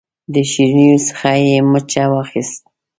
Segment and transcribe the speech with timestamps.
[0.33, 2.67] د شیرینو څخه یې مچه واخیسته.